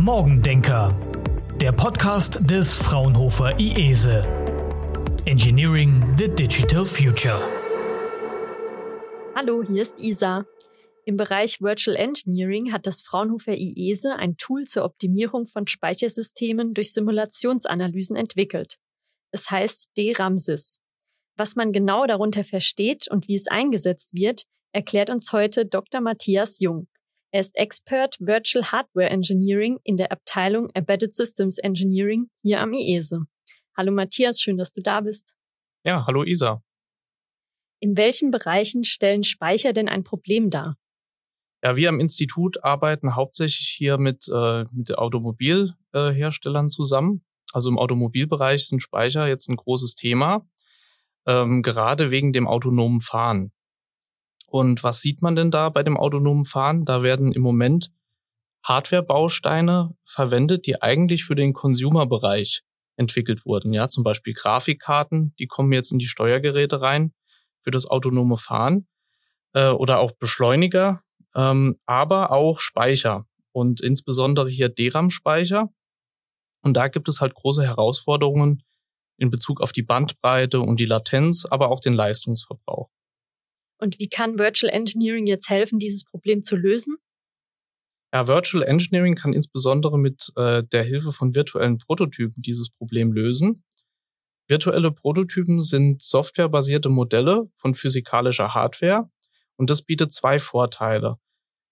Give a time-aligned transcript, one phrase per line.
[0.00, 0.98] Morgendenker,
[1.60, 4.22] der Podcast des Fraunhofer IESE.
[5.26, 7.38] Engineering the Digital Future.
[9.34, 10.46] Hallo, hier ist Isa.
[11.04, 16.94] Im Bereich Virtual Engineering hat das Fraunhofer IESE ein Tool zur Optimierung von Speichersystemen durch
[16.94, 18.76] Simulationsanalysen entwickelt.
[19.32, 20.80] Es heißt DRAMSYS.
[21.36, 26.00] Was man genau darunter versteht und wie es eingesetzt wird, erklärt uns heute Dr.
[26.00, 26.88] Matthias Jung.
[27.32, 33.26] Er ist Expert Virtual Hardware Engineering in der Abteilung Embedded Systems Engineering hier am IESE.
[33.76, 35.32] Hallo Matthias, schön, dass du da bist.
[35.84, 36.60] Ja, hallo Isa.
[37.78, 40.76] In welchen Bereichen stellen Speicher denn ein Problem dar?
[41.62, 47.24] Ja, wir am Institut arbeiten hauptsächlich hier mit, äh, mit Automobilherstellern äh, zusammen.
[47.52, 50.48] Also im Automobilbereich sind Speicher jetzt ein großes Thema,
[51.26, 53.52] ähm, gerade wegen dem autonomen Fahren.
[54.50, 56.84] Und was sieht man denn da bei dem autonomen Fahren?
[56.84, 57.92] Da werden im Moment
[58.64, 62.62] Hardware-Bausteine verwendet, die eigentlich für den Consumer-Bereich
[62.96, 63.72] entwickelt wurden.
[63.72, 67.14] Ja, zum Beispiel Grafikkarten, die kommen jetzt in die Steuergeräte rein
[67.62, 68.88] für das autonome Fahren
[69.52, 71.02] äh, oder auch Beschleuniger,
[71.36, 75.68] ähm, aber auch Speicher und insbesondere hier DRAM-Speicher.
[76.62, 78.64] Und da gibt es halt große Herausforderungen
[79.16, 82.90] in Bezug auf die Bandbreite und die Latenz, aber auch den Leistungsverbrauch.
[83.80, 86.96] Und wie kann Virtual Engineering jetzt helfen, dieses Problem zu lösen?
[88.12, 93.64] Ja, Virtual Engineering kann insbesondere mit äh, der Hilfe von virtuellen Prototypen dieses Problem lösen.
[94.48, 99.08] Virtuelle Prototypen sind softwarebasierte Modelle von physikalischer Hardware
[99.56, 101.18] und das bietet zwei Vorteile.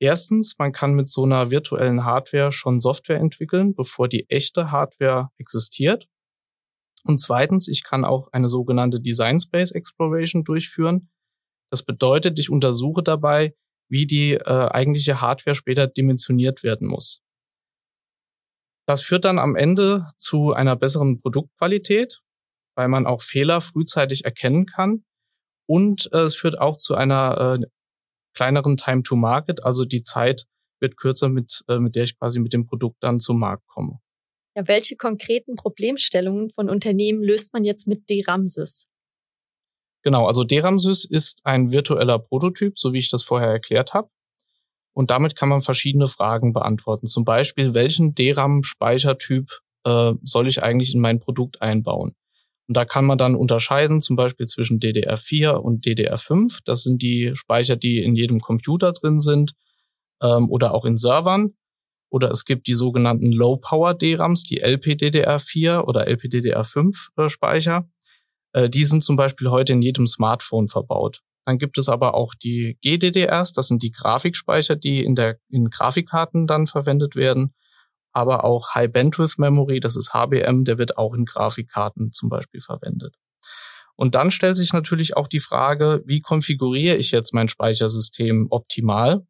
[0.00, 5.28] Erstens, man kann mit so einer virtuellen Hardware schon Software entwickeln, bevor die echte Hardware
[5.36, 6.08] existiert.
[7.04, 11.11] Und zweitens, ich kann auch eine sogenannte Design Space Exploration durchführen.
[11.72, 13.54] Das bedeutet, ich untersuche dabei,
[13.88, 17.22] wie die äh, eigentliche Hardware später dimensioniert werden muss.
[18.86, 22.20] Das führt dann am Ende zu einer besseren Produktqualität,
[22.76, 25.04] weil man auch Fehler frühzeitig erkennen kann.
[25.66, 27.66] Und äh, es führt auch zu einer äh,
[28.36, 30.44] kleineren Time to Market, also die Zeit
[30.78, 33.98] wird kürzer, mit, äh, mit der ich quasi mit dem Produkt dann zum Markt komme.
[34.54, 38.88] Ja, welche konkreten Problemstellungen von Unternehmen löst man jetzt mit DRAMSYS?
[40.02, 44.08] Genau, also DRAMSYS ist ein virtueller Prototyp, so wie ich das vorher erklärt habe.
[44.94, 47.06] Und damit kann man verschiedene Fragen beantworten.
[47.06, 49.50] Zum Beispiel, welchen DRAM-Speichertyp
[49.84, 52.14] äh, soll ich eigentlich in mein Produkt einbauen?
[52.68, 56.60] Und da kann man dann unterscheiden, zum Beispiel zwischen DDR4 und DDR5.
[56.64, 59.52] Das sind die Speicher, die in jedem Computer drin sind
[60.22, 61.54] ähm, oder auch in Servern.
[62.10, 67.88] Oder es gibt die sogenannten Low-Power-DRAMs, die LPDDR4 oder LPDDR5-Speicher.
[68.52, 71.22] Äh, die sind zum Beispiel heute in jedem Smartphone verbaut.
[71.44, 75.70] Dann gibt es aber auch die GDDRs, das sind die Grafikspeicher, die in der in
[75.70, 77.54] Grafikkarten dann verwendet werden.
[78.12, 82.60] Aber auch High Bandwidth Memory, das ist HBM, der wird auch in Grafikkarten zum Beispiel
[82.60, 83.16] verwendet.
[83.96, 89.26] Und dann stellt sich natürlich auch die Frage, wie konfiguriere ich jetzt mein Speichersystem optimal?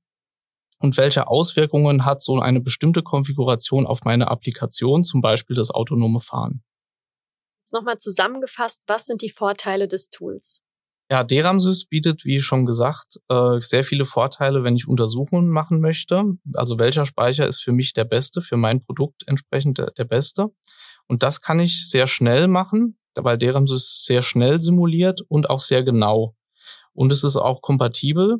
[0.78, 6.20] Und welche Auswirkungen hat so eine bestimmte Konfiguration auf meine Applikation, zum Beispiel das autonome
[6.20, 6.64] Fahren?
[7.72, 10.62] Nochmal zusammengefasst, was sind die Vorteile des Tools?
[11.10, 16.24] Ja, DRAMSYS bietet, wie schon gesagt, äh, sehr viele Vorteile, wenn ich Untersuchungen machen möchte.
[16.54, 20.48] Also welcher Speicher ist für mich der beste, für mein Produkt entsprechend der beste.
[21.08, 25.82] Und das kann ich sehr schnell machen, weil DRAMSYS sehr schnell simuliert und auch sehr
[25.82, 26.34] genau.
[26.94, 28.38] Und es ist auch kompatibel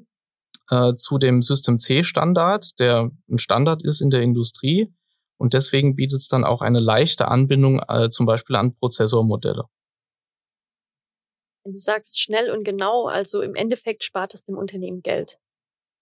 [0.71, 4.95] äh, zu dem System C Standard, der ein Standard ist in der Industrie
[5.39, 9.65] und deswegen bietet es dann auch eine leichte Anbindung äh, zum Beispiel an Prozessormodelle.
[11.65, 15.39] Du sagst schnell und genau, also im Endeffekt spart es dem Unternehmen Geld.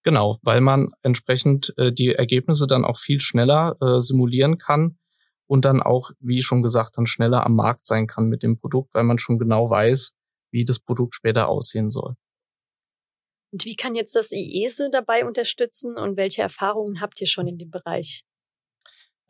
[0.02, 4.98] Genau, weil man entsprechend äh, die Ergebnisse dann auch viel schneller äh, simulieren kann
[5.46, 8.94] und dann auch, wie schon gesagt, dann schneller am Markt sein kann mit dem Produkt,
[8.94, 10.14] weil man schon genau weiß,
[10.52, 12.14] wie das Produkt später aussehen soll.
[13.52, 17.58] Und wie kann jetzt das IESE dabei unterstützen und welche Erfahrungen habt ihr schon in
[17.58, 18.24] dem Bereich?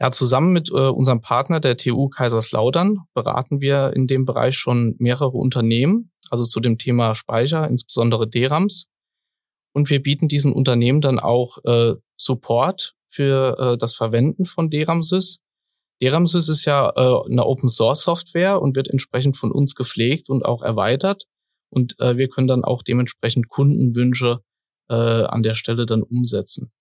[0.00, 4.96] Ja, zusammen mit äh, unserem Partner der TU Kaiserslautern beraten wir in dem Bereich schon
[4.98, 8.88] mehrere Unternehmen, also zu dem Thema Speicher, insbesondere DRAMs.
[9.74, 15.42] Und wir bieten diesen Unternehmen dann auch äh, Support für äh, das Verwenden von DRAMSys.
[16.02, 20.46] DRAMSys ist ja äh, eine Open Source Software und wird entsprechend von uns gepflegt und
[20.46, 21.26] auch erweitert.
[21.68, 24.40] Und äh, wir können dann auch dementsprechend Kundenwünsche
[24.88, 26.72] äh, an der Stelle dann umsetzen.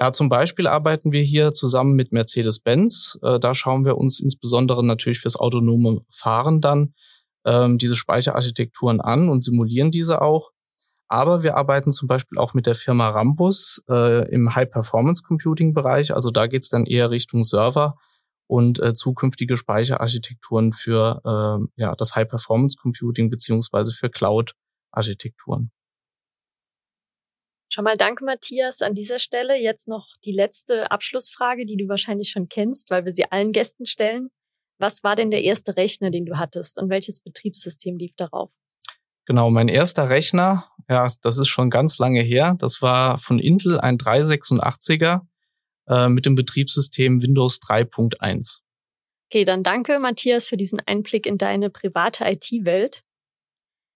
[0.00, 3.18] Ja, zum Beispiel arbeiten wir hier zusammen mit Mercedes-Benz.
[3.20, 6.94] Äh, da schauen wir uns insbesondere natürlich fürs autonome Fahren dann
[7.44, 10.52] ähm, diese Speicherarchitekturen an und simulieren diese auch.
[11.08, 16.14] Aber wir arbeiten zum Beispiel auch mit der Firma Rambus äh, im High-Performance-Computing-Bereich.
[16.14, 17.96] Also da geht's dann eher Richtung Server
[18.46, 25.72] und äh, zukünftige Speicherarchitekturen für äh, ja, das High-Performance-Computing beziehungsweise für Cloud-Architekturen.
[27.72, 29.56] Schon mal danke, Matthias, an dieser Stelle.
[29.56, 33.86] Jetzt noch die letzte Abschlussfrage, die du wahrscheinlich schon kennst, weil wir sie allen Gästen
[33.86, 34.30] stellen.
[34.78, 38.50] Was war denn der erste Rechner, den du hattest und welches Betriebssystem lief darauf?
[39.24, 42.56] Genau, mein erster Rechner, ja, das ist schon ganz lange her.
[42.58, 45.20] Das war von Intel ein 386er
[45.86, 48.62] äh, mit dem Betriebssystem Windows 3.1.
[49.28, 53.04] Okay, dann danke, Matthias, für diesen Einblick in deine private IT-Welt.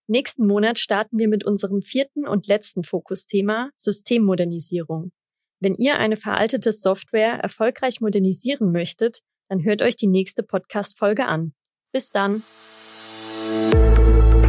[0.06, 5.12] Nächsten Monat starten wir mit unserem vierten und letzten Fokusthema Systemmodernisierung.
[5.60, 11.54] Wenn ihr eine veraltete Software erfolgreich modernisieren möchtet, dann hört euch die nächste Podcast-Folge an.
[11.92, 12.42] Bis dann!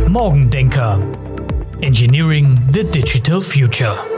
[0.10, 1.00] Morgendenker.
[1.82, 4.15] Engineering the Digital Future.